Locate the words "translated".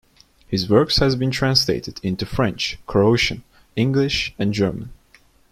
1.29-1.99